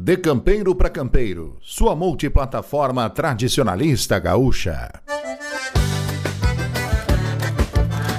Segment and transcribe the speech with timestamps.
[0.00, 4.88] De Campeiro para Campeiro, sua multiplataforma tradicionalista gaúcha.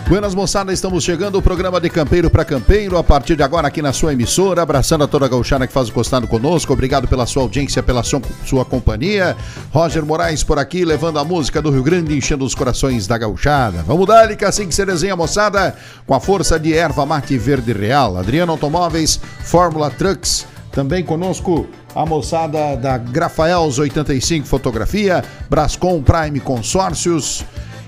[0.10, 3.82] Buenas moçada, estamos chegando o programa de Campeiro para Campeiro, a partir de agora aqui
[3.82, 7.26] na sua emissora, abraçando a toda a gauchana que faz o costado conosco, obrigado pela
[7.26, 9.38] sua audiência, pela sua, sua companhia.
[9.72, 13.84] Roger Moraes por aqui, levando a música do Rio Grande, enchendo os corações da gauchada.
[13.84, 15.74] Vamos dar, que assim que se desenha, moçada,
[16.06, 18.18] com a força de erva mate verde real.
[18.18, 20.46] Adriano Automóveis, Fórmula Trucks,
[20.80, 27.44] também conosco a moçada da Grafaels 85 Fotografia, Brascom Prime Consórcios,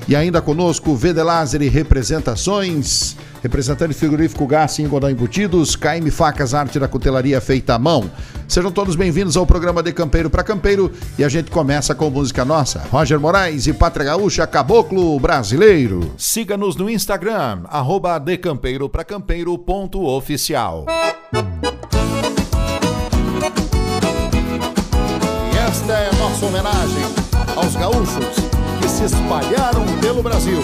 [0.10, 1.00] e ainda conosco,
[1.62, 7.80] e Representações, representante frigorífico Gás e Godão Embutidos, KM Facas, arte da cutelaria feita à
[7.80, 8.12] mão.
[8.46, 12.44] Sejam todos bem-vindos ao programa De Campeiro para Campeiro e a gente começa com música
[12.44, 12.84] nossa.
[12.92, 16.14] Roger Moraes e Pátria Gaúcha, Caboclo Brasileiro.
[16.18, 20.86] Siga-nos no Instagram, arroba Campeiro para Campeiro ponto oficial.
[26.42, 27.04] Nossa homenagem
[27.56, 28.36] aos gaúchos
[28.82, 30.64] que se espalharam pelo Brasil,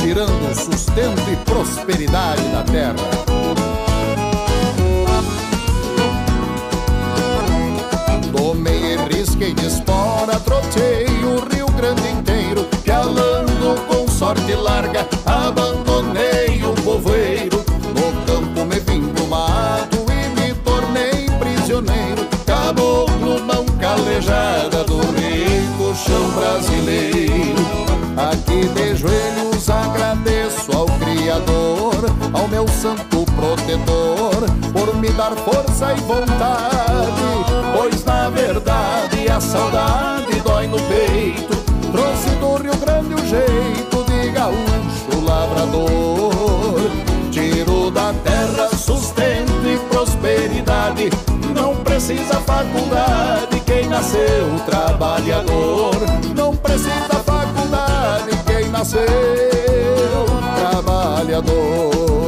[0.00, 2.94] tirando sustento e prosperidade da terra.
[8.36, 16.35] Tomei e risquei de espora, trotei o Rio Grande inteiro, pialando com sorte larga, abandonei
[32.76, 37.16] santo protetor, por me dar força e vontade.
[37.74, 41.56] Pois na verdade a saudade dói no peito.
[41.90, 46.90] Trouxe do Rio Grande o jeito de gaúcho lavrador.
[47.30, 51.10] Tiro da terra sustento e prosperidade.
[51.54, 55.96] Não precisa faculdade quem nasceu trabalhador.
[56.34, 59.06] Não precisa faculdade quem nasceu
[60.56, 62.25] trabalhador.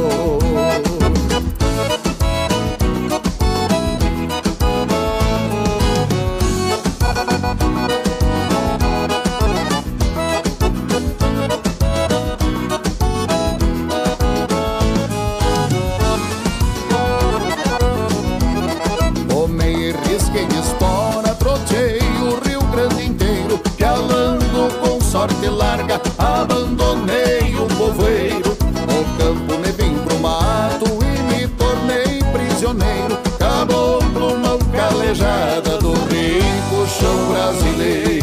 [25.39, 28.57] Sorte larga, abandonei o povoeiro.
[28.87, 36.87] No campo me vim pro mato e me tornei prisioneiro, caboclo mão calejada do rico
[36.87, 38.18] chão brasileiro.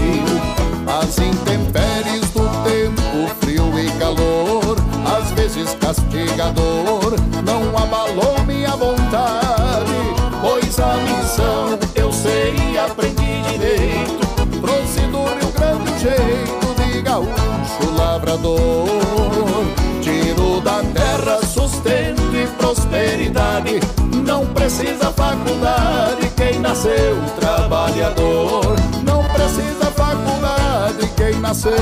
[24.26, 28.76] Não precisa faculdade quem nasceu trabalhador.
[29.02, 31.72] Não precisa faculdade quem nasceu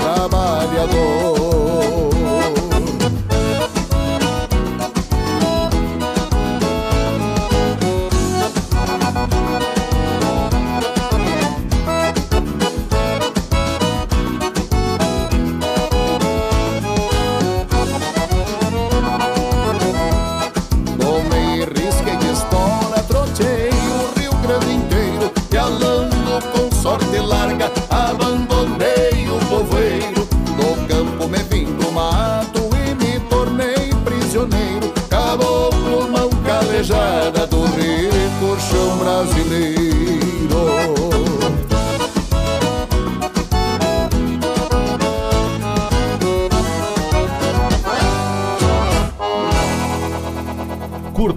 [0.00, 1.39] trabalhador.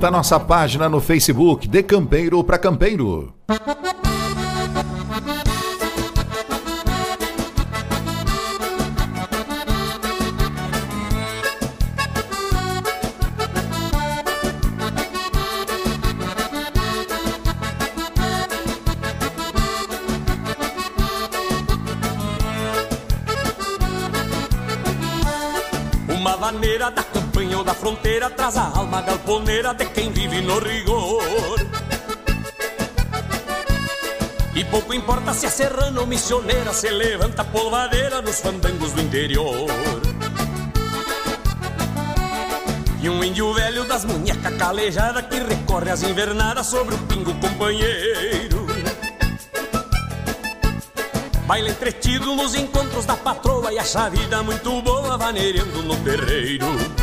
[0.04, 3.34] Curta nossa página no Facebook, De Campeiro para Campeiro.
[26.10, 29.02] Uma vaneira da campanha ou da fronteira traz a alma
[29.34, 31.24] galponeira de quem vive no rigor.
[34.56, 39.68] E pouco importa se é serrano ou missioneira, se levanta polvadeira nos fandangos do interior.
[43.02, 48.68] E um índio velho das munhecas calejadas que recorre às invernadas sobre o pingo companheiro.
[51.48, 57.03] Baile entretido nos encontros da patroa e acha a vida muito boa vaneirando no terreiro.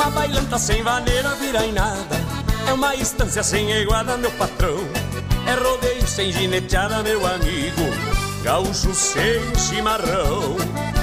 [0.00, 2.16] Uma bailanta sem vaneira vira em nada,
[2.66, 4.78] é uma estância sem iguada, meu patrão.
[5.46, 7.82] É rodeio sem gineteada, meu amigo,
[8.42, 10.56] gaúcho sem chimarrão.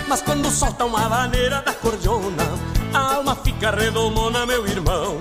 [0.07, 2.44] Mas quando solta uma vaneira da cordiona,
[2.91, 5.19] a alma fica redomona, meu irmão.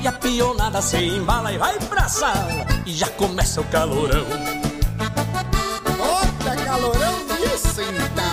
[0.00, 4.24] E a pionada se embala e vai pra sala, e já começa o calorão.
[5.98, 8.27] Outra calorão disso então.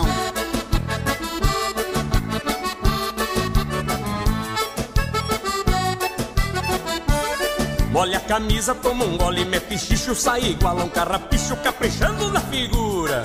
[7.95, 12.41] Molha a camisa, toma um gole, mete xixo, sai igual a um carrapicho, caprichando na
[12.41, 13.23] figura.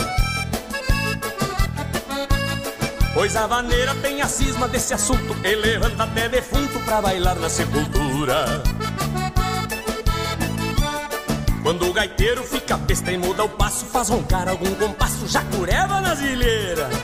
[3.12, 7.48] Pois a vaneira tem a cisma desse assunto, e levanta até defunto pra bailar na
[7.48, 8.62] sepultura.
[11.64, 16.00] Quando o gaiteiro fica besta e muda o passo, faz roncar algum compasso, já cureva
[16.00, 16.94] nas ilheiras.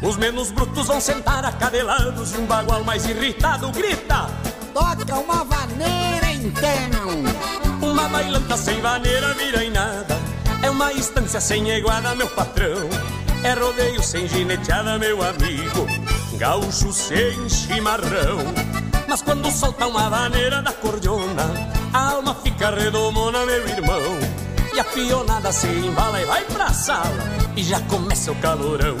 [0.00, 4.28] Os menos brutos vão sentar acadelados e um bagual mais irritado grita:
[4.72, 7.90] Toca uma vaneira então.
[7.90, 10.18] Uma bailanta sem vaneira vira em nada.
[10.62, 12.88] É uma estância sem iguada, meu patrão.
[13.42, 15.86] É rodeio sem gineteada, meu amigo.
[16.38, 18.38] Gaúcho sem chimarrão.
[19.08, 21.44] Mas quando solta uma vaneira da cordiona,
[21.92, 24.18] a alma fica redomona, meu irmão.
[24.74, 27.22] E a pionada se embala e vai pra sala.
[27.56, 28.96] E já começa o calorão.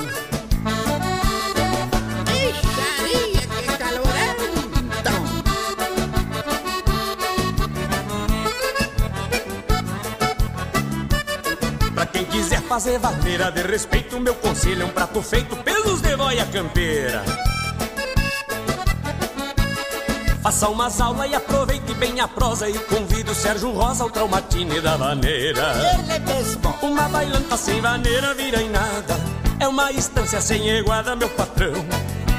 [12.82, 17.22] Fazer vaneira de respeito, meu conselho é um prato feito pelos de boia campeira.
[20.42, 24.80] Faça umas aulas e aproveite bem a prosa e convide o Sérgio Rosa ao traumatine
[24.80, 25.74] da vaneira.
[25.94, 26.74] Ele mesmo.
[26.82, 29.14] Uma bailanta sem vaneira vira em nada.
[29.60, 31.86] É uma estância sem iguada, meu patrão.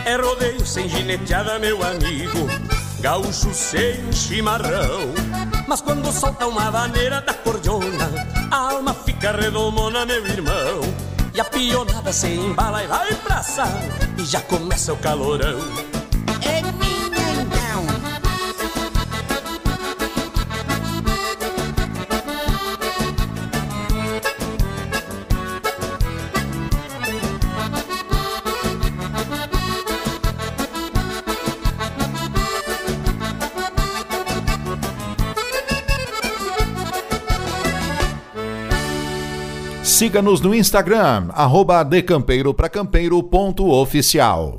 [0.04, 2.50] É rodeio sem gineteada, meu amigo.
[3.00, 5.14] Gaúcho sem chimarrão.
[5.70, 8.03] Mas quando solta uma vaneira da cordiona, a
[9.24, 10.82] fica redomona, meu irmão.
[11.34, 13.80] E a pionada se embala e vai pra sala.
[14.18, 15.60] E já começa o calorão.
[16.42, 16.83] É
[39.94, 44.58] Siga-nos no Instagram, arroba decampeiro pra campeiro ponto oficial.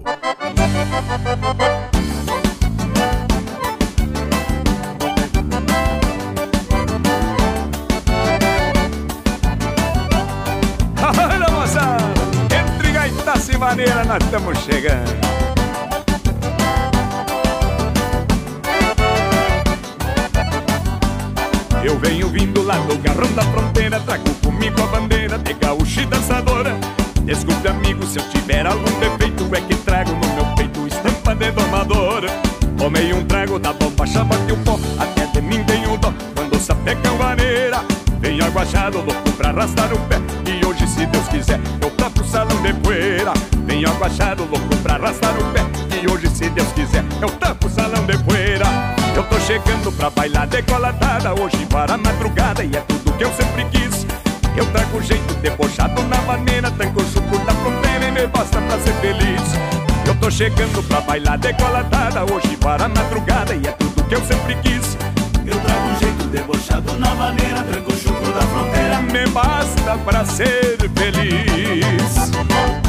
[11.02, 12.04] Olha moçada,
[12.56, 15.10] entre gaitaça e maneira nós estamos chegando.
[21.82, 26.06] Eu venho vindo lá do garrão da fronteira, trago comigo a bandeira de gaúcho e
[26.06, 26.78] dançadora.
[27.24, 31.50] Desculpe amigo se eu tiver algum defeito, é que trago no meu peito estampa de
[31.50, 32.28] domadora.
[32.78, 36.54] Tomei um trago da bomba, chama que o pó, até de mim tenho dó, quando
[36.54, 37.84] a vaneira.
[38.20, 42.24] Venho aguachado, louco pra arrastar o pé, e hoje se Deus quiser, eu toco o
[42.24, 43.32] salão de poeira.
[43.66, 45.60] Venho aguachado, louco pra arrastar o pé,
[46.00, 48.66] e hoje se Deus quiser, eu toco o salão de poeira.
[49.16, 53.32] Eu tô chegando pra bailar decolatada Hoje para a madrugada e é tudo que eu
[53.32, 54.04] sempre quis
[54.56, 58.94] Eu trago jeito debochado na maneira o chuco da fronteira e me basta pra ser
[58.94, 59.42] feliz
[60.06, 64.24] Eu tô chegando pra bailar decolatada Hoje para a madrugada e é tudo que eu
[64.24, 64.96] sempre quis
[65.44, 69.02] Eu trago jeito debochado na maneira, tranco o chucro da fronteira.
[69.02, 72.83] Me basta pra ser feliz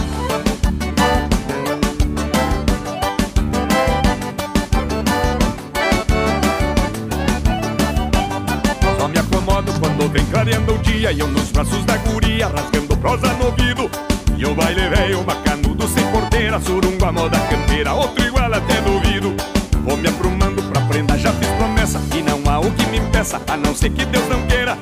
[10.06, 13.90] quando vem clareando o dia E eu nos braços da guria, rasgando prosa no ouvido.
[14.38, 19.36] E o baile veio bacanudo sem porteira Surungo a moda campeira, outro igual até duvido.
[19.84, 23.42] Vou me aprumando pra prenda, já fiz promessa E não há o que me impeça,
[23.48, 24.78] a não ser que Deus não queira.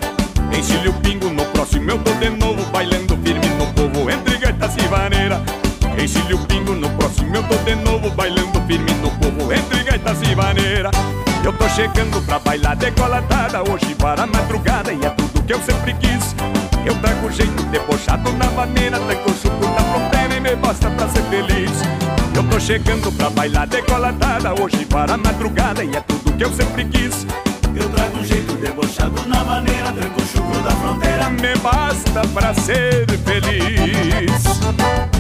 [0.58, 4.75] Encilhe o pingo, no próximo eu tô de novo Bailando firme no povo, entre gaitas
[4.77, 5.42] e vaneira.
[6.01, 10.22] Encilhe o pingo, no próximo eu tô de novo Bailando firme no povo, entre gaitas
[10.22, 10.92] e vaneira
[11.44, 15.62] Eu tô chegando pra bailar decolatada Hoje para a madrugada e é tudo que eu
[15.62, 16.34] sempre quis.
[16.86, 21.08] Eu trago jeito debochado na maneira Tranco o chuco da fronteira e me basta pra
[21.10, 21.72] ser feliz.
[22.34, 26.52] Eu tô chegando pra bailar decolatada Hoje para a madrugada e é tudo que eu
[26.54, 27.28] sempre quis.
[27.76, 32.54] Eu trago um jeito debochado na maneira Tranco o chucro da fronteira Me basta pra
[32.54, 35.12] ser feliz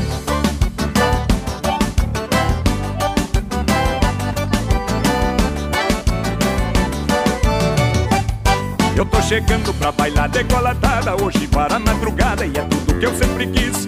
[9.03, 13.13] Eu tô chegando pra bailar decolatada Hoje para a madrugada e é tudo que eu
[13.13, 13.85] sempre quis.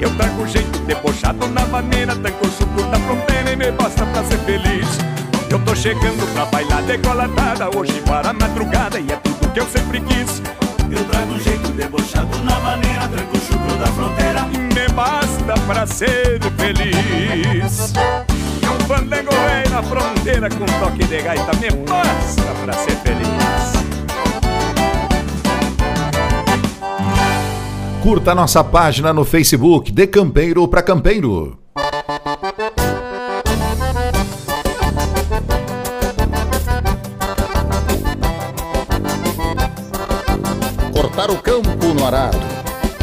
[0.00, 4.24] Eu trago jeito debochado na maneira Tanco o chucro da fronteira e me basta pra
[4.24, 4.88] ser feliz.
[5.48, 9.66] Eu tô chegando pra bailar decolatada Hoje para a madrugada e é tudo que eu
[9.68, 10.42] sempre quis.
[10.90, 16.40] Eu trago jeito debochado na maneira Tranco o chucro da fronteira Me basta pra ser
[16.56, 17.92] feliz.
[18.60, 23.75] E um rei na fronteira Com toque de gaita Me basta pra ser feliz
[28.06, 31.58] Curta nossa página no Facebook, De Campeiro para Campeiro.
[40.92, 42.38] Cortar o campo no arado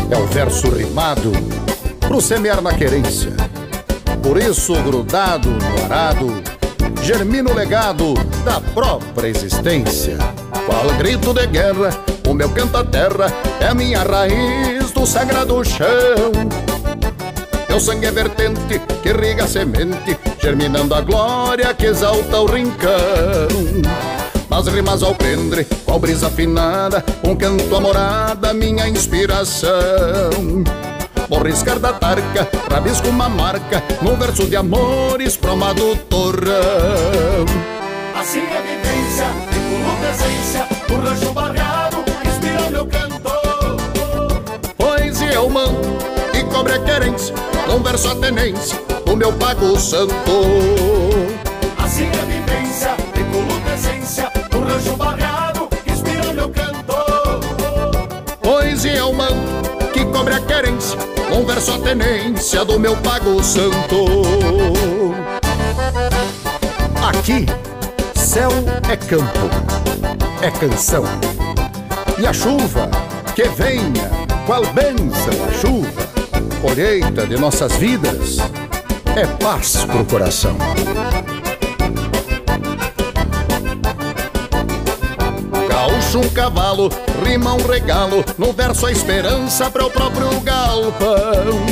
[0.09, 1.33] é o verso rimado
[1.99, 3.33] pro semear na querência.
[4.23, 6.41] Por isso, grudado no arado,
[7.03, 8.13] germina o legado
[8.45, 10.17] da própria existência.
[10.65, 11.89] Qual grito de guerra,
[12.27, 16.31] o meu canta-terra é a minha raiz do sagrado chão.
[17.67, 23.47] Meu sangue é vertente que irriga a semente, germinando a glória que exalta o rincão.
[24.49, 29.71] Nas rimas ao prendre, qual brisa afinada, um canto amorada, minha inspiração.
[31.27, 37.45] Vou riscar da tarca, rabisco uma marca, num verso de amores proma do torrão.
[38.15, 41.62] Assim é vivência, tripulo presença O rancho barreado
[46.63, 47.35] e cobre a querência,
[47.67, 50.13] num verso a tenência, do meu pago santo.
[51.77, 56.95] Assim é a vivência, tripulo presença O rancho barreado inspira meu canto
[58.41, 60.97] Poesia eu mando que cobre a querência,
[61.29, 64.05] num verso a tenência, do meu pago santo.
[67.07, 67.45] Aqui,
[68.15, 68.49] céu
[68.89, 69.49] é campo,
[70.41, 71.03] é canção.
[72.17, 72.89] E a chuva,
[73.35, 74.09] que venha,
[74.45, 76.02] qual bênção a chuva,
[76.63, 78.37] colheita de nossas vidas,
[79.17, 80.55] é paz pro coração.
[85.67, 86.89] Gaúcho um cavalo,
[87.27, 91.65] rima um regalo, no verso a esperança para o próprio galpão.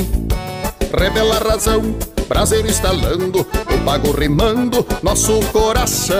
[0.99, 1.95] Revela a razão,
[2.27, 3.39] prazer instalando,
[3.73, 6.17] o pago rimando, nosso coração.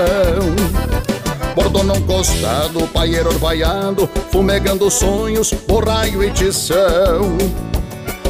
[1.54, 7.38] Bordono encostado, paieiro orvaiado, fumegando sonhos, borraio e tição.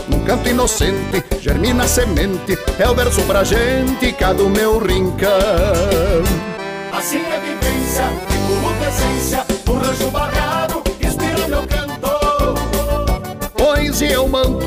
[0.08, 5.30] Num canto inocente, germina a semente, é o verso pra gente, cada o meu rincão.
[6.92, 11.92] Assim é vivência, tripulo presença O rancho barreado inspira meu canto
[13.58, 14.60] Poesia eu mando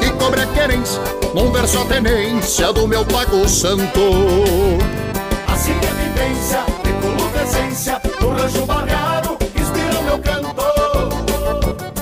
[0.00, 1.02] e cobre a querência,
[1.34, 4.00] num verso a tenência do meu pago santo.
[5.48, 10.62] Assim é vivência, tripulo presença O rancho barreado inspira meu canto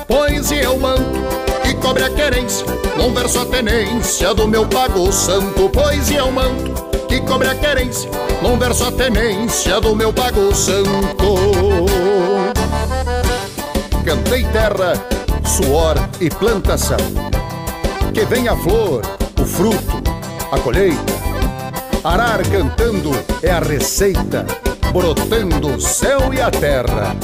[0.06, 1.19] Poesia eu mando
[2.00, 2.66] e cobre a querência,
[2.96, 5.68] num verso a tenência do meu pago santo.
[5.68, 6.72] Poesia eu mando
[7.06, 8.10] que cobre a querência,
[8.42, 11.36] num verso a tenência do meu pago santo.
[14.04, 14.94] Cantei terra,
[15.44, 16.96] suor e plantação.
[18.14, 19.02] Que venha a flor,
[19.38, 20.02] o fruto,
[20.50, 21.20] a colheita.
[22.02, 23.10] Arar cantando
[23.42, 24.46] é a receita,
[24.92, 27.14] brotando o céu e a terra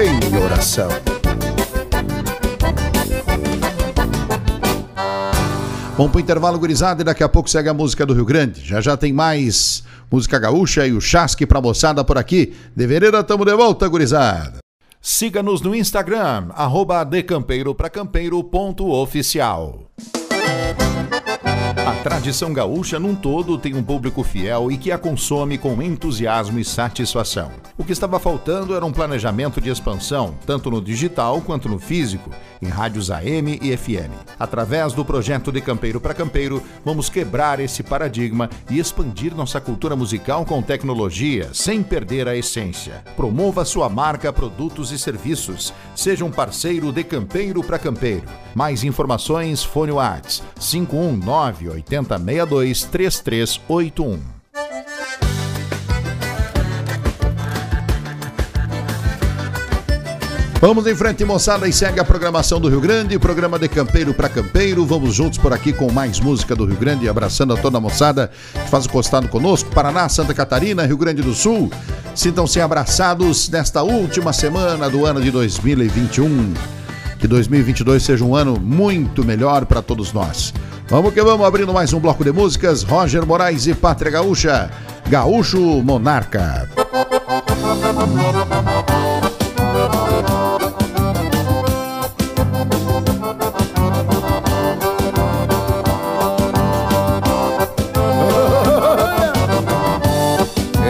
[0.00, 1.11] em oração.
[6.02, 8.60] Vamos pro intervalo gurizada e daqui a pouco segue a música do Rio Grande.
[8.64, 12.52] Já já tem mais música gaúcha e o chasque pra moçada por aqui.
[12.74, 12.88] De
[13.22, 14.58] tamo de volta, gurizada.
[15.00, 19.92] Siga-nos no Instagram, arroba decampeiro.campeiro.oficial.
[21.84, 26.60] A tradição gaúcha num todo tem um público fiel e que a consome com entusiasmo
[26.60, 27.50] e satisfação.
[27.76, 32.30] O que estava faltando era um planejamento de expansão, tanto no digital quanto no físico,
[32.60, 34.12] em rádios AM e FM.
[34.38, 39.96] Através do projeto de Campeiro para Campeiro, vamos quebrar esse paradigma e expandir nossa cultura
[39.96, 43.02] musical com tecnologia, sem perder a essência.
[43.16, 45.74] Promova sua marca, produtos e serviços.
[45.96, 48.26] Seja um parceiro de Campeiro para Campeiro.
[48.54, 54.42] Mais informações, fone Whats 519 8062 3381.
[60.60, 64.28] Vamos em frente, moçada, e segue a programação do Rio Grande, programa de campeiro para
[64.28, 64.86] campeiro.
[64.86, 68.30] Vamos juntos por aqui com mais música do Rio Grande, abraçando a toda a moçada
[68.52, 69.68] que faz o costado conosco.
[69.70, 71.68] Paraná, Santa Catarina, Rio Grande do Sul.
[72.14, 76.81] Sintam-se abraçados nesta última semana do ano de 2021.
[77.22, 80.52] Que 2022 seja um ano muito melhor para todos nós.
[80.88, 82.82] Vamos que vamos, abrindo mais um bloco de músicas.
[82.82, 84.68] Roger Moraes e Pátria Gaúcha.
[85.08, 86.68] Gaúcho Monarca.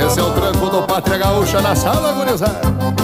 [0.07, 3.01] Esse é o tranco do Pátria Gaúcha na sala, gurizada.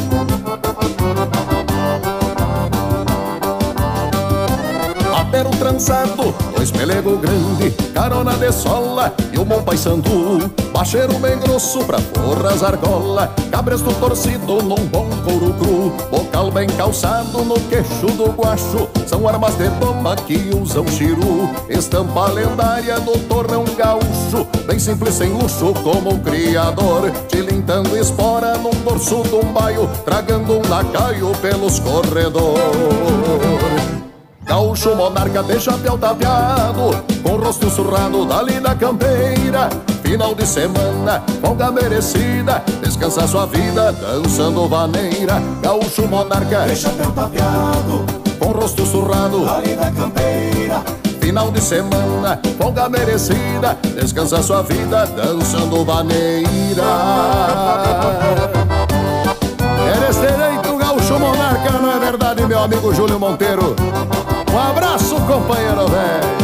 [5.38, 10.50] Apero trançado, dois pelego grande, carona de sola e o bom pai sandu.
[10.72, 15.92] Bacheiro bem grosso pra forras argola, cabresto torcido num bom couro cru.
[16.10, 21.48] Bocal bem calçado no queixo do guacho, são armas de toma que usam chiru.
[21.68, 27.12] Estampa lendária do torrão gaúcho, bem simples sem luxo como o criador.
[27.28, 33.67] Tilintando espora num dorso um baio, tragando um lacaio pelos corredores.
[34.48, 39.68] Gaúcho monarca de chapéu tapeado Com rosto surrado dali da campeira.
[40.02, 45.42] Final de semana, folga merecida Descansa sua vida dançando vaneira.
[45.60, 48.06] Gaúcho monarca de chapéu tapeado
[48.38, 50.82] Com rosto surrado dali da campeira.
[51.20, 56.48] Final de semana, folga merecida Descansa sua vida dançando vaneira.
[59.94, 63.76] Eres direito, gaúcho monarca, não é verdade, meu amigo Júlio Monteiro?
[64.58, 66.38] Um abraço, companheiro velho.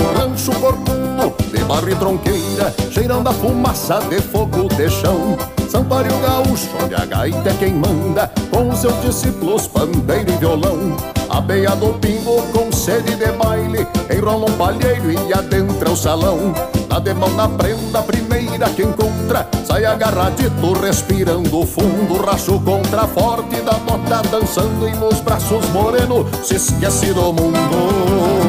[0.00, 5.38] Um rancho corcudo de barro e tronqueira, cheirando a fumaça de fogo de chão.
[5.68, 10.96] Santuário gaúcho, onde a gaita é quem manda, com seus discípulos pandeiro e violão.
[11.32, 16.52] A beia do pingo com sede de baile, enrola um palheiro e adentra o salão.
[16.90, 22.22] Dá de mão na prenda, primeira que encontra, sai agarradito, respirando fundo.
[22.22, 28.41] Racho contra forte da bota, dançando e nos braços moreno, se esquece do mundo.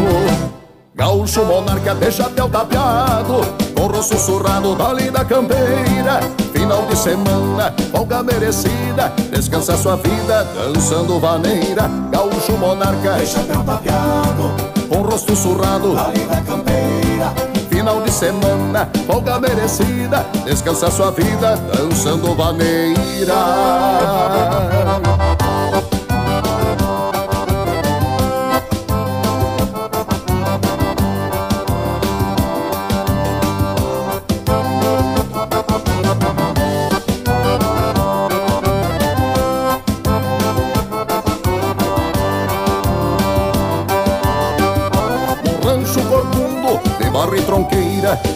[1.03, 3.41] Gaúcho monarca de chapéu tapeado
[3.75, 6.21] rosto surrado dali da campeira.
[6.53, 11.89] Final de semana, folga merecida Descansa sua vida dançando vaneira.
[12.09, 14.53] Gaúcho monarca de chapéu tapeado
[14.87, 17.33] Com rosto surrado da campeira.
[17.69, 23.33] Final de semana, folga merecida Descansa sua vida dançando vaneira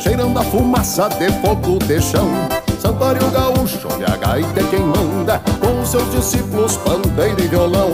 [0.02, 2.30] Cheirando a fumaça de fogo de chão.
[2.80, 7.92] Santuário gaúcho, onde a gaita é quem manda Com seus discípulos pandeiro e violão.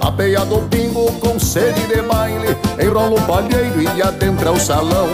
[0.00, 5.08] A peia do pingo com sede de baile Enrola um palheiro e adentra o salão.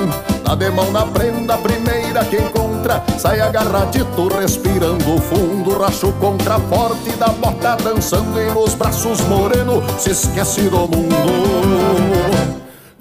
[0.45, 5.79] Dá de mão na prenda, primeira que encontra Sai agarradito, respirando fundo.
[5.79, 12.22] Racho contra forte da bota Dançando e nos braços moreno Se esquece do mundo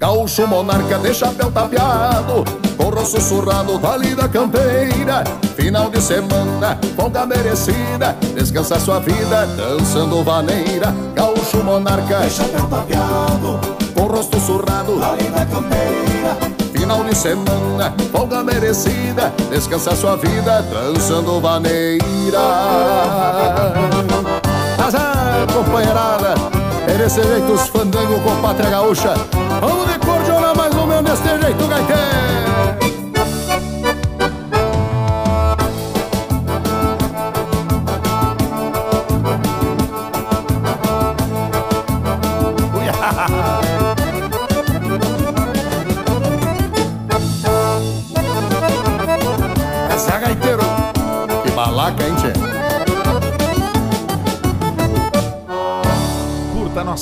[0.02, 2.42] Gaúcho monarca de chapéu tapeado
[2.76, 5.22] Com rosto surrado dali da campeira.
[5.54, 10.92] Final de semana, folga merecida Descansa sua vida dançando vaneira.
[11.14, 13.60] Gaúcho monarca de chapéu tapeado
[13.94, 16.36] Com rosto surrado da campeira.
[16.72, 22.40] Final de semana, folga merecida Descansa sua vida dançando vaneira.
[24.84, 26.61] Azar, companheirada
[27.02, 29.14] desse jeito os fandango com pátria gaúcha.
[29.60, 32.11] Vamos de cordiona mais ou menos desse jeito, gaiteiro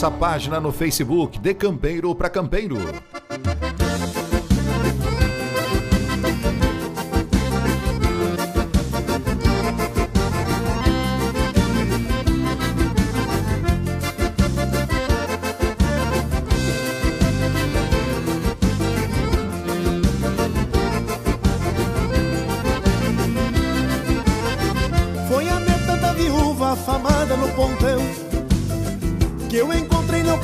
[0.01, 2.79] nossa página no Facebook, De Campeiro para Campeiro.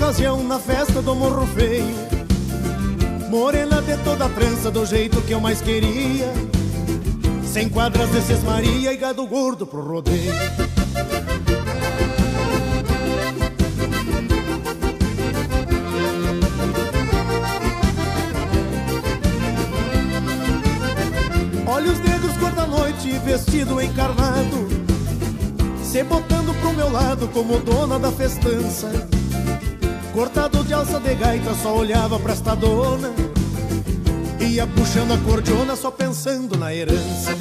[0.07, 1.97] Ocasião na festa do Morro Feio.
[3.29, 6.33] Morena de toda trança, do jeito que eu mais queria.
[7.45, 10.33] Sem quadras de Maria e gado gordo pro rodeio.
[21.67, 24.69] Olhos negros cor da noite, vestido encarnado
[25.83, 29.16] Se botando pro meu lado como dona da festança
[30.17, 33.13] Cortado de alça de gaita, só olhava pra esta dona.
[34.41, 37.37] Ia puxando a cordiona, só pensando na herança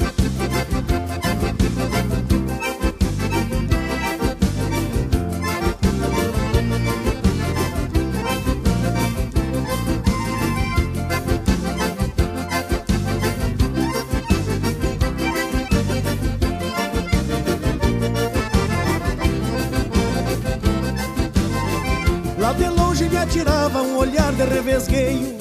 [24.65, 25.37] revesgueio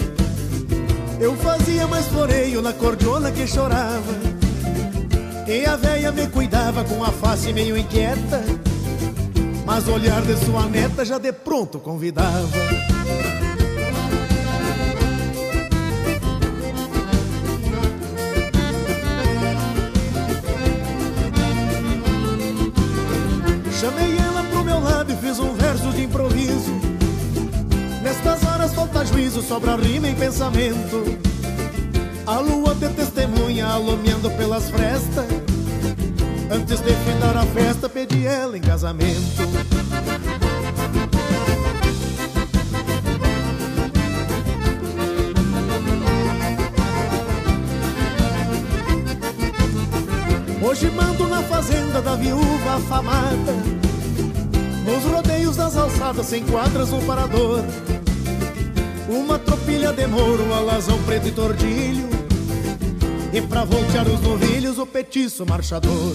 [1.19, 4.13] Eu fazia mais floreio na cordiona que chorava.
[5.47, 8.45] E a véia me cuidava com a face meio inquieta.
[9.65, 12.49] Mas o olhar de sua neta já de pronto convidava.
[23.81, 26.34] Chamei ela pro meu lado e fiz um verso de improviso.
[28.85, 31.18] Falta juízo, sobra rima em pensamento.
[32.27, 35.25] A lua de testemunha alumiando pelas frestas.
[36.51, 39.42] Antes de findar a festa, pedi ela em casamento.
[50.62, 53.53] Hoje mando na fazenda da viúva afamada
[54.85, 57.62] Nos rodeios das alçadas sem quadras no parador
[59.09, 62.09] Uma tropilha de mouro, alazão preto e tordilho.
[63.33, 66.14] E pra voltear os novilhos o petiço marchador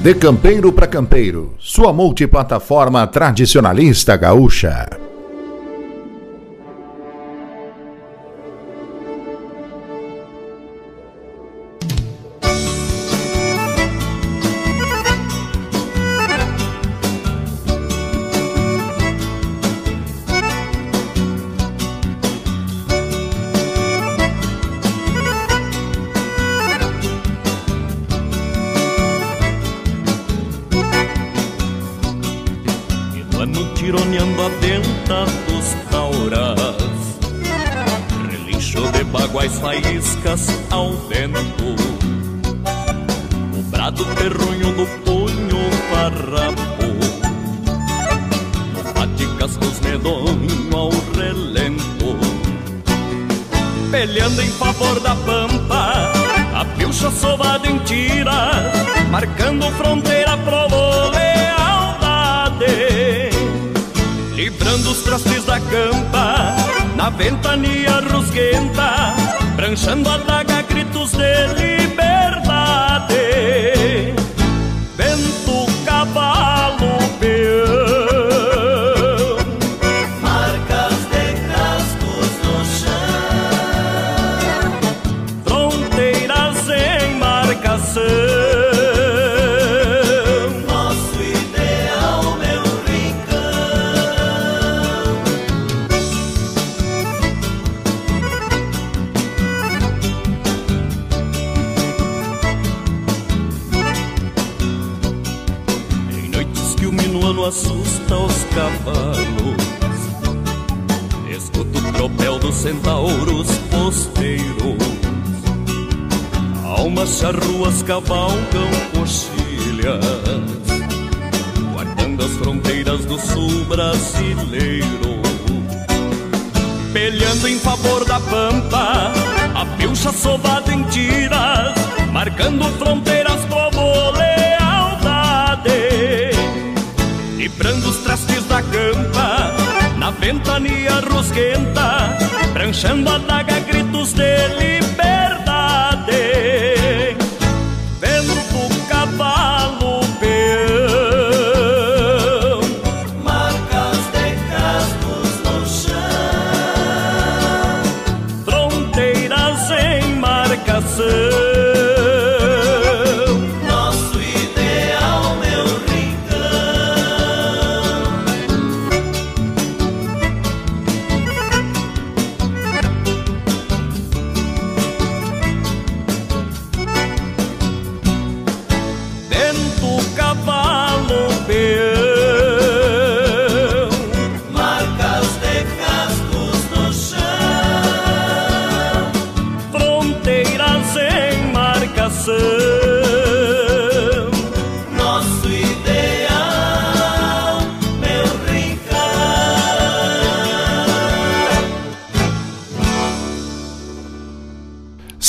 [0.00, 5.07] De campeiro para campeiro, sua multiplataforma tradicionalista gaúcha.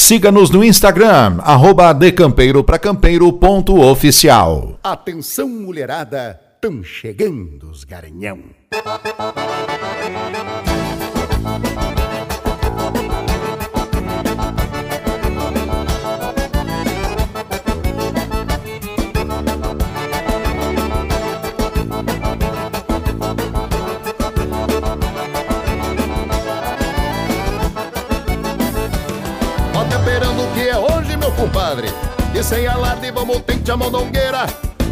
[0.10, 4.80] Siga-nos no Instagram, arroba decampeiro pra campeiro ponto oficial.
[4.84, 8.39] Atenção, mulherada, tão chegando os garanhão.
[31.69, 31.93] Compadre.
[32.34, 34.45] E sem alarde vamos tente a mondongueira.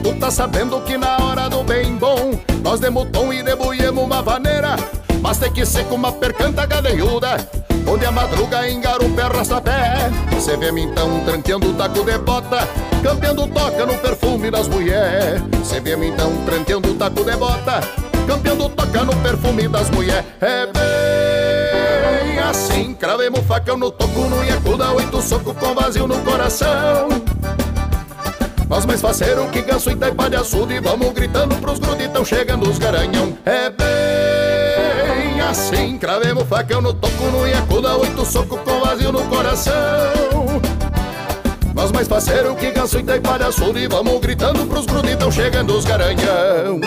[0.04, 4.22] Tu tá sabendo que na hora do bem bom, nós demos tom e debulhemos uma
[4.22, 4.76] vaneira.
[5.22, 7.38] Mas tem que ser com uma percanta gadeiuda.
[7.88, 10.10] Onde a madruga engarupa arrasta pé.
[10.40, 12.68] Cê vê me então tranqueando o taco de bota.
[13.02, 15.42] Campeando toca no perfume das mulher.
[15.64, 17.82] Cê vê me então tranqueando o taco de bota.
[18.28, 20.24] Campeando toca no perfume das mulher.
[20.42, 21.37] É bem
[22.50, 27.10] assim, cravemos facão no toco, no iacuda, oito soco com vazio no coração.
[28.70, 32.70] Nós mais faceiro que ganso e taipa de açude E vamos gritando pros gruditão chegando
[32.70, 33.38] os garanhão.
[33.46, 39.74] É bem assim Cravemos facão no toco, no iacuda Oito soco com vazio no coração.
[41.74, 45.74] Nós mais faceiro que ganso e taipa de açude E vamos gritando pros gruditão chegando
[45.74, 46.82] os garanhão.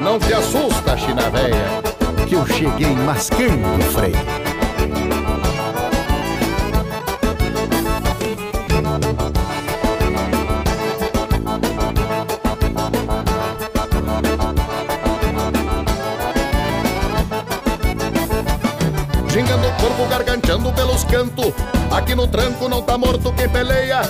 [0.00, 1.89] Não te assusta, china véia
[2.30, 4.14] Que eu cheguei mascando o freio.
[19.26, 21.52] Gingando o corpo, garganteando pelos cantos
[21.90, 24.02] Aqui no tranco não tá morto quem peleia.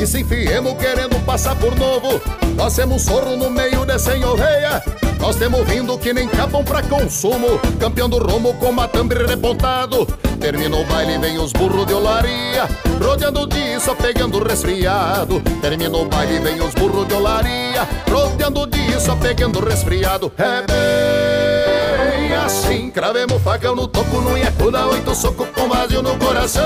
[0.00, 2.22] E se enfiemos querendo passar por novo
[2.56, 4.82] Nós temos sorro no meio de sem oveia
[5.18, 10.06] Nós temos vindo que nem capam pra consumo Campeão do rumo com matambre repontado.
[10.40, 12.68] Termina o baile, vem os burros de olaria
[13.02, 15.40] Rodeando de só pegando resfriado.
[15.60, 20.32] Termina o baile, vem os burros de olaria Rodeando de só pegando resfriado.
[20.36, 26.64] É bem assim Cravemos facão no toco, no iacuda Oito soco com vazio no coração.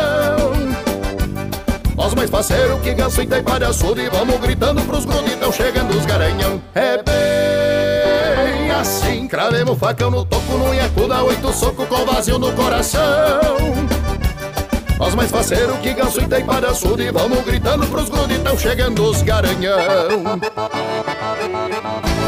[1.97, 6.07] Nós mais parceiro que ganso e taipa de açude Vamos gritando pros gruditão chegando os
[6.07, 6.61] garanhão.
[6.75, 7.60] É bem
[8.81, 9.29] assim.
[9.29, 13.01] Cravemos facão no toco, no iacuda Oito soco com vazio no coração.
[14.99, 19.23] Nós mais faceiro que ganso e taipa de açude Vamos gritando pros gruditão chegando os
[19.23, 20.39] garanhão.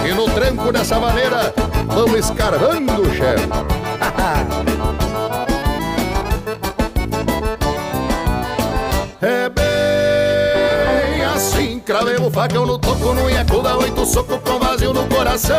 [0.08, 1.52] E no tranco dessa maneira
[1.86, 4.71] Vamos escarvando o
[12.22, 15.56] assim Cravemos o facão no toco No iacuda, oito soco com vazio no coração.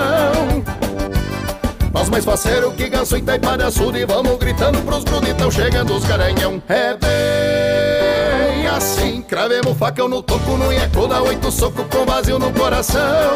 [1.91, 6.05] Nós mais faceiro que ganso e taipa de açude Vamos gritando pros gruditão chegando os
[6.05, 6.61] garanhão.
[6.67, 13.35] É bem assim Cravemos facão no toco, no iacuda Oito soco com vazio no coração.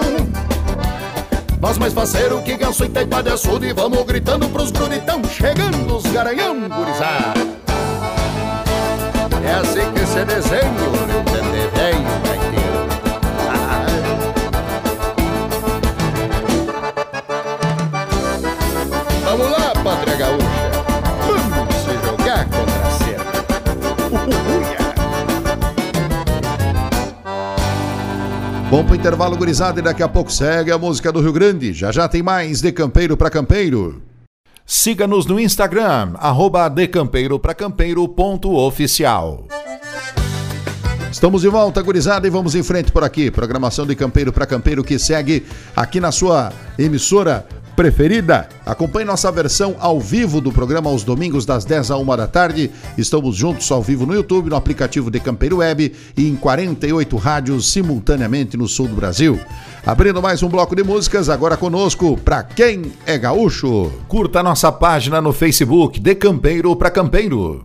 [1.59, 6.05] Nós mais faceiro que ganso e taipa de açude Vamos gritando pros gruditão chegando os
[6.05, 7.57] garanhão gurizada.
[9.43, 11.36] É assim que se desenha o
[28.69, 31.71] Bom pro intervalo gurizada e daqui a pouco segue a música do Rio Grande.
[31.71, 34.01] Já já tem mais de campeiro pra campeiro.
[34.65, 36.69] Siga-nos no Instagram, arroba.
[41.09, 43.31] Estamos de volta, gurizada, e vamos em frente por aqui.
[43.31, 48.49] Programação de Campeiro para Campeiro que segue aqui na sua emissora preferida.
[48.65, 52.71] Acompanhe nossa versão ao vivo do programa aos domingos das 10 a 1 da tarde.
[52.97, 57.71] Estamos juntos ao vivo no YouTube, no aplicativo de Campeiro Web e em 48 rádios
[57.71, 59.39] simultaneamente no sul do Brasil.
[59.85, 63.93] Abrindo mais um bloco de músicas, agora conosco, pra quem é gaúcho.
[64.07, 67.63] Curta nossa página no Facebook de Campeiro para Campeiro.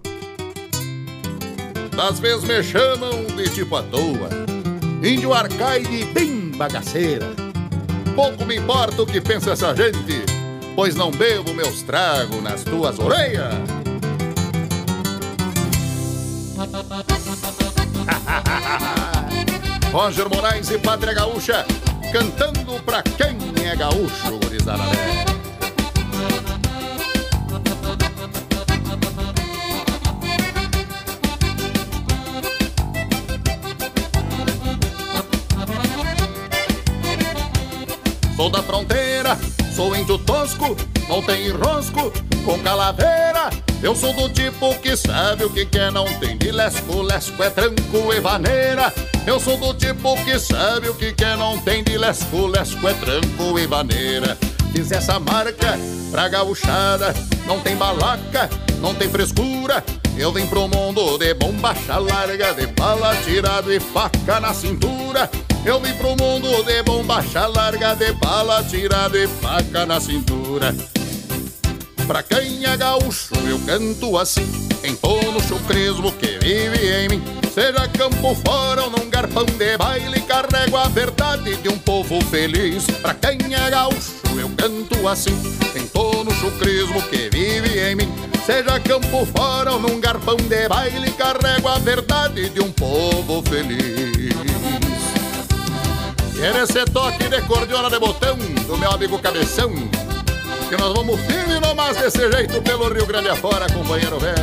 [1.96, 4.28] Das vezes me chamam de tipo à toa.
[5.02, 7.51] Índio arcaide bem bagaceira.
[8.14, 10.24] Pouco me importa o que pensa essa gente,
[10.76, 13.52] pois não bebo meus tragos nas tuas orelhas.
[19.92, 21.64] Roger Moraes e Pátria Gaúcha,
[22.12, 25.41] cantando pra quem é gaúcho, gurizada velha.
[38.36, 39.38] Sou da fronteira,
[39.74, 40.76] sou índio tosco,
[41.08, 42.12] não tem enrosco,
[42.44, 43.50] com calaveira.
[43.82, 47.50] Eu sou do tipo que sabe o que quer, não tem de lesco, lesco é
[47.50, 48.92] tranco e vaneira.
[49.26, 52.94] Eu sou do tipo que sabe o que quer, não tem de lesco, lesco é
[52.94, 54.38] tranco e vaneira.
[54.72, 55.78] Fiz essa marca
[56.10, 57.12] pra gauchada,
[57.46, 58.48] não tem balaca,
[58.80, 59.84] não tem frescura.
[60.16, 65.30] Eu vim pro mundo de bombacha larga, de bala tirado e faca na cintura.
[65.64, 70.74] Eu vim pro mundo de bombacha larga, de bala tirado e faca na cintura.
[72.06, 74.46] Pra quem é gaúcho, eu canto assim,
[74.84, 77.22] em todo chucrismo que vive em mim.
[77.54, 82.84] Seja campo fora ou num garpão de baile, carrego a verdade de um povo feliz.
[83.00, 85.32] Pra quem é gaúcho, eu canto assim,
[85.76, 88.12] em todo chucrismo que vive em mim.
[88.44, 94.32] Seja campo fora ou num garpão de baile, carrego a verdade de um povo feliz.
[96.34, 99.70] E esse toque de cordiona de botão do meu amigo Cabeção,
[100.72, 104.36] que nós vamos firme nomás desse jeito pelo Rio Grande afora, companheiro velho.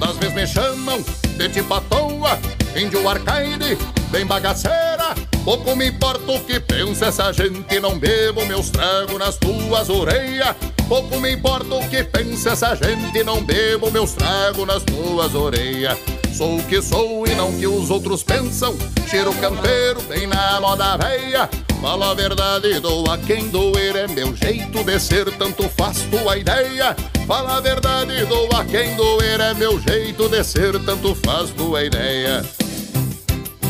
[0.00, 1.04] Das vezes me chamam
[1.36, 2.38] de tipo à toa,
[2.76, 3.78] índio arcaide,
[4.10, 5.14] bem bagaceira.
[5.44, 10.56] Pouco me importa o que pensa essa gente, não bebo meus tragos nas tuas orelhas.
[10.88, 15.98] Pouco me importa o que pensa essa gente, não bebo meus tragos nas tuas orelhas.
[16.32, 18.76] Sou o que sou e não que os outros pensam.
[19.08, 21.48] Cheiro campeiro, bem na moda véia.
[21.80, 26.38] Fala a verdade, dou a quem doer, é meu jeito de ser, tanto faz tua
[26.38, 26.96] ideia.
[27.26, 31.84] Fala a verdade, dou a quem doer, é meu jeito de ser, tanto faz tua
[31.84, 32.42] ideia.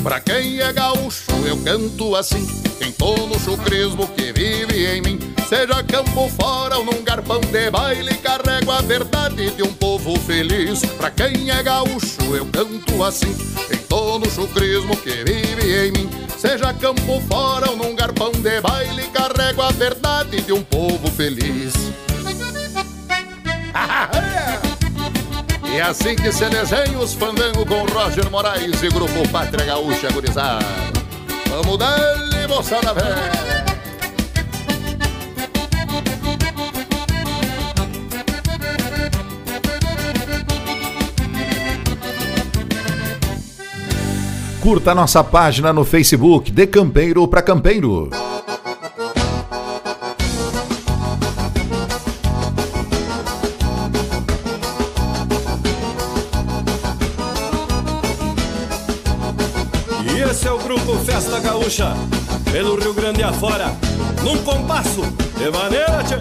[0.05, 2.47] Pra quem é gaúcho, eu canto assim,
[2.83, 5.19] em todo chucrismo que vive em mim.
[5.49, 10.85] Seja campo fora ou num garpão de baile, carrego a verdade de um povo feliz.
[10.99, 13.35] Pra quem é gaúcho, eu canto assim,
[13.73, 16.11] em todo chucrismo que vive em mim.
[16.37, 21.73] Seja campo fora ou num garpão de baile, carrego a verdade de um povo feliz.
[25.75, 30.65] E assim que se desenha os fandango com Roger Moraes e Grupo Pátria Gaúcha Gurizada.
[31.49, 33.65] Vamos dar-lhe, moçada velha.
[44.61, 48.11] Curta nossa página no Facebook, De Campeiro para Campeiro.
[60.85, 61.97] Esse o grupo Festa Gaúcha,
[62.53, 63.75] pelo Rio Grande afora,
[64.23, 65.01] num compasso
[65.39, 66.17] de maneira, tchê.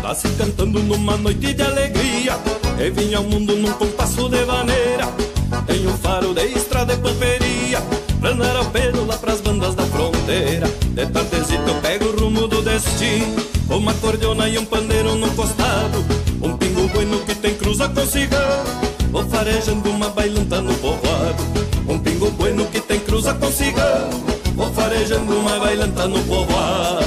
[0.00, 2.38] Tá se cantando numa noite de alegria,
[2.78, 5.08] e vinha ao mundo num compasso de maneira.
[5.66, 7.82] Tem um faro de estrada e pamperia,
[8.22, 10.66] andar ao pelo lá pras bandas da fronteira.
[10.94, 13.36] De tardezito eu pego o rumo do destino,
[13.68, 16.04] uma cordiona e um pandeiro no costado,
[16.40, 18.87] um pingo bueno que tem cruza com cigarro.
[19.10, 21.42] Vou farejando uma bailanta no povoado.
[21.88, 24.10] Um pingo bueno que tem cruza com cigarro
[24.54, 27.06] Vou farejando uma bailanta no povoado.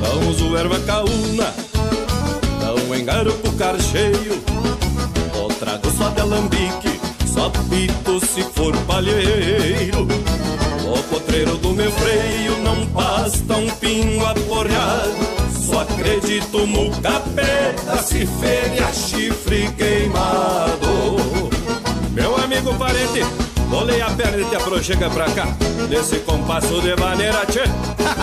[0.00, 1.54] Dá um zuerva caúna
[2.60, 4.42] Dá um engaro pro car cheio.
[5.34, 10.06] Ou trago só de alambique Só pito se for palheiro.
[10.86, 18.26] O potreiro do meu freio Não basta um pingo aporreado só acredito no capeta se
[18.26, 21.48] feria chifre queimado.
[22.12, 23.24] Meu amigo parente,
[23.68, 25.48] bolei a perna e te aproxega pra cá.
[25.88, 27.62] Nesse compasso de maneira, tchê.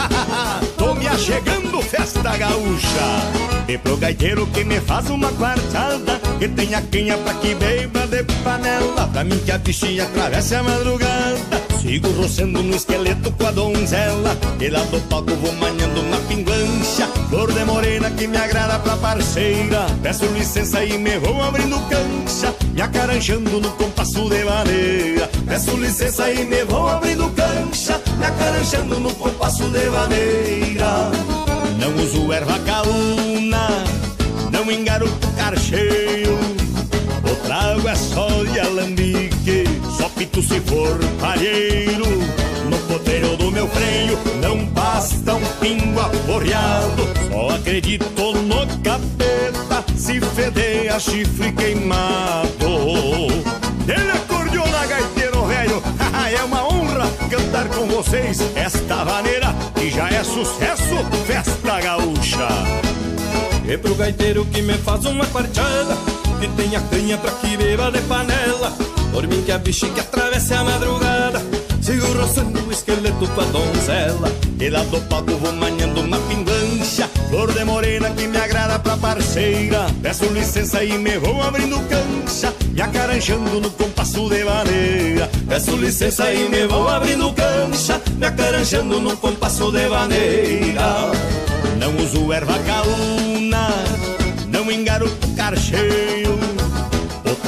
[0.77, 3.67] Tô me achegando, festa gaúcha.
[3.67, 6.19] E pro gaiteiro que me faz uma quartada.
[6.37, 9.07] Que tenha quenha pra que beba de panela.
[9.11, 11.58] Pra mim que a bichinha atravesse a madrugada.
[11.81, 14.37] Sigo roçando no esqueleto com a donzela.
[14.59, 17.07] E lá do palco vou manhando uma pinguancha.
[17.29, 19.85] Flor de morena que me agrada pra parceira.
[20.03, 22.53] Peço licença e me vou abrindo cancha.
[22.73, 25.29] Me acaranjando no compasso de maneira.
[25.47, 28.01] Peço licença e me vou abrindo cancha.
[28.17, 31.11] Me acaranjando no compasso de maneira.
[31.79, 33.69] Não uso erva caúna.
[34.51, 36.37] Não engaroto carcheio.
[37.23, 39.28] O trago é só de alambique,
[40.19, 42.05] só pito se for palheiro.
[42.69, 47.07] No poteiro do meu freio não basta um pingo aporreado.
[47.31, 52.49] Só acredito no capeta se feder a chifre queimado.
[53.87, 55.81] Ele acordeou na gaiteiro velho,
[56.37, 60.95] é uma honra cantar com vocês esta maneira que já é sucesso,
[61.25, 62.47] festa gaúcha.
[63.67, 65.95] E pro gaiteiro que me faz uma quarteada
[66.39, 70.63] Que tenha canha pra que beba de panela Por mim que a que atravesse a
[70.63, 71.41] madrugada
[71.81, 74.31] Sigo roçando o esqueleto pra donzela.
[74.59, 78.97] E lá do palco vou manhando uma pingancha Flor de morena que me agrada pra
[78.97, 79.87] parceira.
[80.01, 86.31] Peço licença e me vou abrindo cancha Me acaranjando no compasso de maneira Peço licença
[86.31, 91.11] e me vou abrindo cancha Me acaranjando no compasso de maneira
[91.79, 93.69] Não uso erva caúna
[94.47, 96.18] Não engaro carcheio O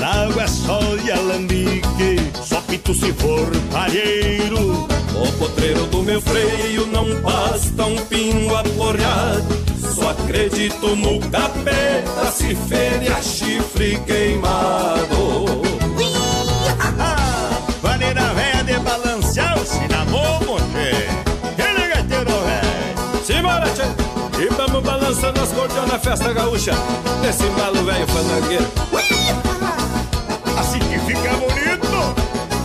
[0.01, 4.87] trago é só de alambique Só pito se for palheiro.
[5.15, 12.55] O potreiro do meu freio não basta um pingo aporreado Só acredito no capeta se
[12.55, 15.61] feria chifre queimado.
[17.83, 21.05] Maneira velha de balancear o cinamon, moche.
[21.59, 24.41] Ele gaiteiro velho Simbora, tchê!
[24.41, 26.73] E vamos balançando as cordas na festa gaúcha.
[27.21, 28.65] Nesse embalo velho fandangueiro.
[28.97, 29.60] Assim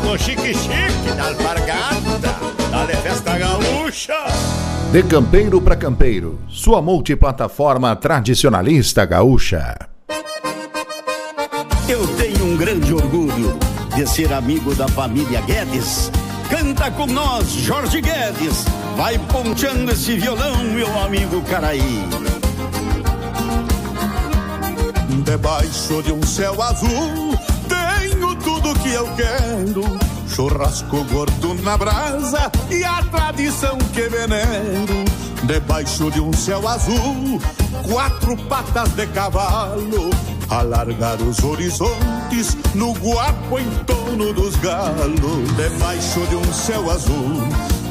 [0.06, 2.18] No chique-chique da alpargata
[2.70, 4.14] Da festa gaúcha
[4.92, 9.76] De campeiro para campeiro, sua multiplataforma tradicionalista gaúcha.
[11.88, 13.58] Eu tenho um grande orgulho
[13.96, 16.10] de ser amigo da família Guedes.
[16.48, 18.64] Canta com nós, Jorge Guedes.
[18.96, 22.04] Vai ponteando esse violão, meu amigo Caraí.
[25.24, 27.35] Debaixo de um céu azul,
[28.66, 29.82] tudo que eu quero.
[30.28, 35.04] Churrasco gordo na brasa e a tradição que venero.
[35.44, 37.40] Debaixo de um céu azul,
[37.88, 40.10] quatro patas de cavalo.
[40.48, 45.52] Alargar os horizontes no guapo em torno dos galos.
[45.56, 47.46] Debaixo de um céu azul,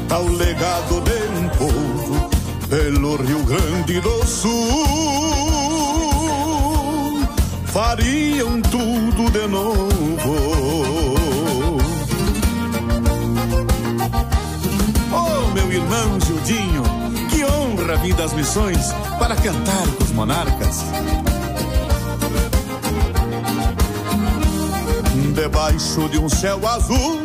[0.08, 2.30] tá o legado de um povo
[2.68, 5.46] pelo Rio Grande do Sul
[7.76, 10.65] fariam tudo de novo.
[15.96, 16.82] Irmão Gildinho,
[17.30, 20.82] que honra vir das missões para cantar com os monarcas.
[25.34, 27.20] Debaixo de um céu azul,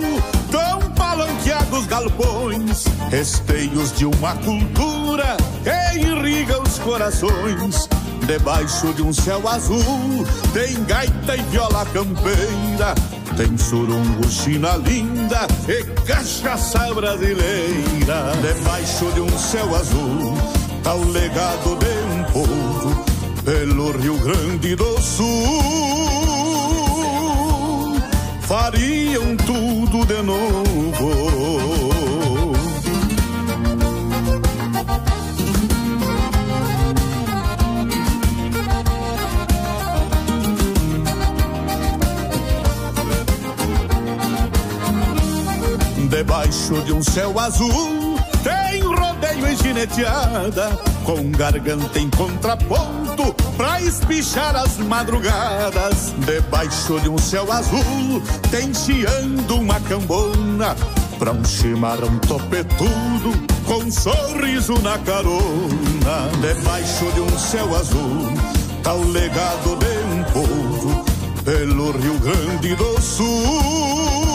[0.49, 7.88] tão palanqueados galpões, esteios de uma cultura que irriga os corações.
[8.26, 12.93] Debaixo de um céu azul, tem gaita e viola campeira,
[13.41, 18.33] tem surungo, china linda e cachaça brasileira.
[18.39, 20.37] Debaixo de um céu azul,
[20.83, 23.03] tá o legado de um povo
[23.43, 25.25] pelo Rio Grande do Sul.
[28.41, 31.40] Fariam tudo de novo.
[46.22, 50.69] Debaixo de um céu azul tem rodeio e gineteada
[51.03, 56.13] Com garganta em contraponto pra espichar as madrugadas.
[56.19, 60.76] Debaixo de um céu azul tem chiando uma cambona
[61.17, 63.34] Pra um chimarrão topetudo
[63.65, 66.30] com um sorriso na carona.
[66.39, 68.32] Debaixo de um céu azul
[68.84, 71.03] tá o legado de um povo
[71.43, 74.30] Pelo Rio Grande do Sul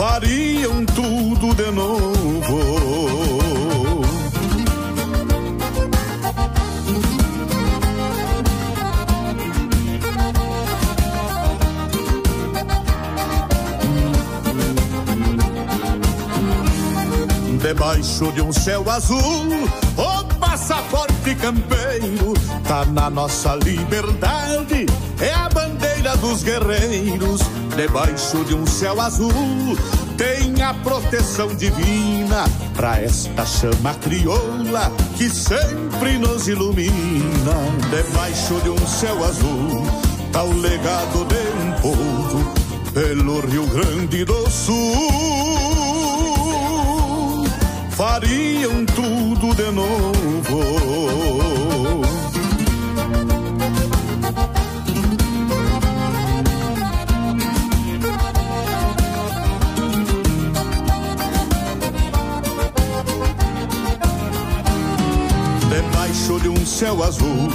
[0.00, 2.58] fariam tudo de novo.
[17.62, 19.20] Debaixo de um céu azul,
[21.20, 22.34] passaporte campeiro
[22.66, 24.86] tá na nossa liberdade,
[25.20, 27.40] é a bandeira dos guerreiros.
[27.76, 29.32] Debaixo de um céu azul,
[30.16, 32.44] tem a proteção divina
[32.74, 37.54] pra esta chama crioula que sempre nos ilumina.
[37.90, 39.86] Debaixo de um céu azul,
[40.32, 42.54] tá o legado de um povo
[42.92, 45.59] pelo Rio Grande do Sul
[48.00, 50.60] fariam tudo de novo.
[65.68, 67.50] Debaixo de um céu azul,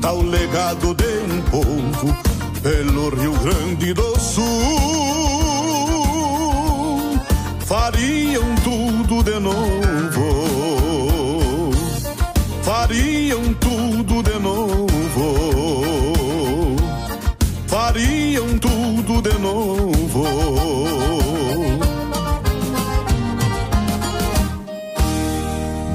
[0.00, 2.16] tá o legado de um povo
[2.62, 5.39] pelo Rio Grande do Sul
[7.70, 10.26] fariam tudo de novo.
[12.64, 14.86] Fariam tudo de novo.
[17.68, 20.26] Fariam tudo de novo.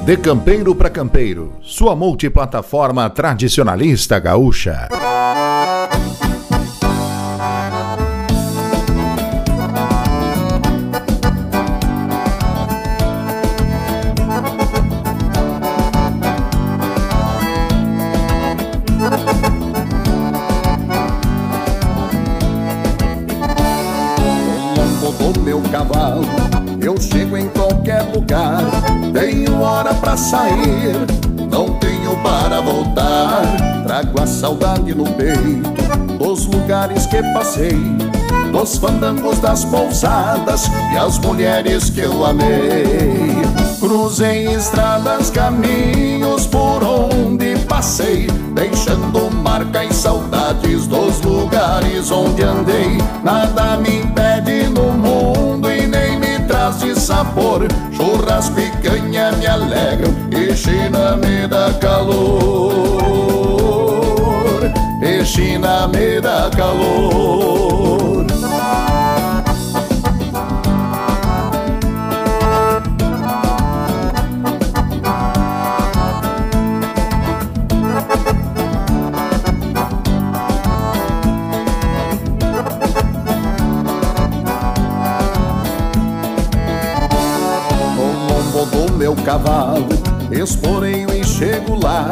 [0.06, 4.88] De campeiro para campeiro, sua multiplataforma tradicionalista gaúcha.
[37.56, 37.78] Passei,
[38.52, 43.36] dos fandangos das pousadas e as mulheres que eu amei.
[43.80, 52.98] Cruzei estradas, caminhos por onde passei, deixando marca e saudades dos lugares onde andei.
[53.24, 57.66] Nada me impede no mundo e nem me traz de sabor.
[57.92, 63.25] Churras, picanha me alegram e China me dá calor.
[65.36, 68.24] China me dá calor.
[88.96, 89.86] Meu cavalo,
[90.32, 92.08] esporeio e chego lá.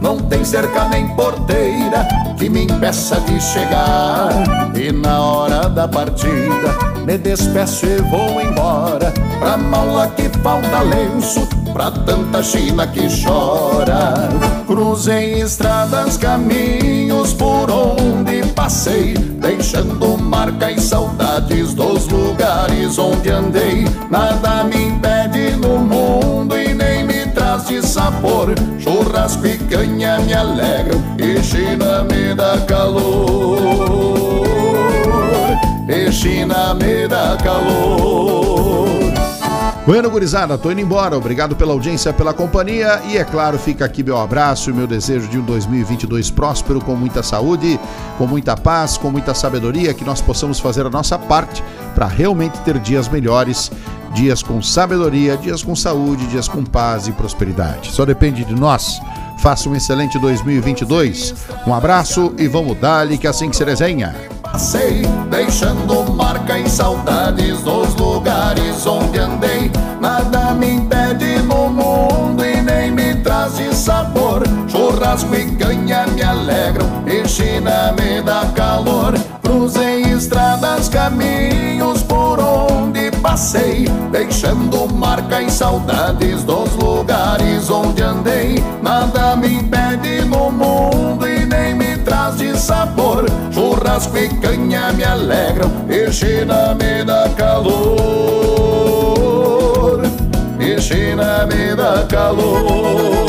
[0.00, 1.29] Não tem cerca nem porteira
[2.40, 4.30] que me impeça de chegar.
[4.74, 6.74] E na hora da partida,
[7.04, 9.12] me despeço e vou embora.
[9.38, 14.30] Pra mala que falta lenço, pra tanta China que chora.
[14.66, 23.86] Cruzei estradas, caminhos por onde passei, deixando marca e saudades dos lugares onde andei.
[24.10, 28.54] Nada me impede no mundo e nem me traz de sabor.
[28.78, 31.19] Churras, picanha me alegram e
[31.50, 34.44] China me dá calor.
[35.88, 38.88] E China me dá calor.
[39.84, 41.16] Bueno, gurizada, tô indo embora.
[41.16, 43.02] Obrigado pela audiência, pela companhia.
[43.08, 46.94] E é claro, fica aqui meu abraço e meu desejo de um 2022 próspero, com
[46.94, 47.80] muita saúde,
[48.16, 51.64] com muita paz, com muita sabedoria, que nós possamos fazer a nossa parte
[51.96, 53.72] para realmente ter dias melhores,
[54.14, 57.90] dias com sabedoria, dias com saúde, dias com paz e prosperidade.
[57.90, 59.00] Só depende de nós.
[59.40, 61.34] Faça um excelente 2022.
[61.66, 64.14] Um abraço e vamos dar-lhe que assim que se desenha.
[64.42, 69.70] Passei, deixando marca e saudades dos lugares onde andei.
[69.98, 74.42] Nada me impede no mundo e nem me traz de sabor.
[74.68, 79.14] Churrasco e canha me alegram e China me dá calor.
[79.42, 82.02] Cruzei estradas, caminhos
[83.40, 88.62] passei, deixando marca e saudades dos lugares onde andei.
[88.82, 93.24] Nada me impede no mundo e nem me traz de sabor.
[93.50, 97.62] Churrasco e canha me alegram e China me dá calor.
[100.60, 103.19] E China me dá calor.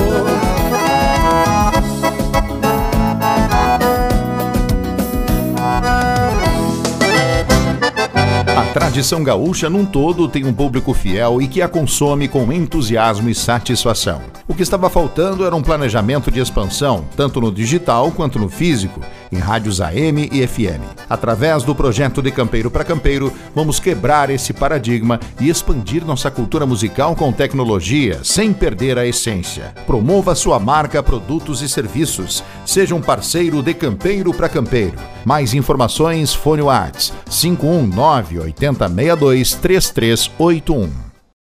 [8.72, 13.36] Tradição gaúcha num todo tem um público fiel e que a consome com entusiasmo e
[13.36, 14.22] satisfação.
[14.48, 19.02] O que estava faltando era um planejamento de expansão, tanto no digital quanto no físico,
[19.32, 20.82] em rádios AM e FM.
[21.10, 26.66] Através do projeto de Campeiro para Campeiro, vamos quebrar esse paradigma e expandir nossa cultura
[26.66, 29.74] musical com tecnologia, sem perder a essência.
[29.86, 32.44] Promova sua marca, produtos e serviços.
[32.66, 34.98] Seja um parceiro de Campeiro para Campeiro.
[35.24, 41.11] Mais informações, fone Whats 519 8062 3381.